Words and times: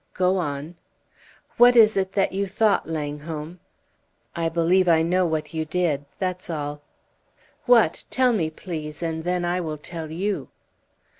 "Go 0.15 0.37
on!" 0.37 0.77
"What 1.57 1.75
is 1.75 1.95
it 1.95 2.13
that 2.13 2.31
you 2.33 2.47
thought, 2.47 2.89
Langholm?" 2.89 3.59
"I 4.35 4.49
believe 4.49 4.87
I 4.87 5.03
know 5.03 5.27
what 5.27 5.53
you 5.53 5.63
did. 5.63 6.05
That's 6.17 6.49
all." 6.49 6.81
"What? 7.67 8.05
Tell 8.09 8.33
me, 8.33 8.49
please, 8.49 9.03
and 9.03 9.23
then 9.23 9.45
I 9.45 9.61
will 9.61 9.77
tell 9.77 10.09
you." 10.09 10.47